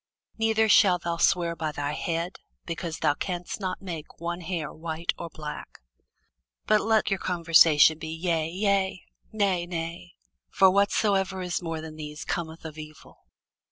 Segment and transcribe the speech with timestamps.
[0.39, 5.13] Neither shalt thou swear by thy head, because thou canst not make one hair white
[5.19, 5.79] or black.
[6.65, 10.15] But let your communication be, Yea, yea; Nay, nay:
[10.49, 13.27] for whatsoever is more than these cometh of evil.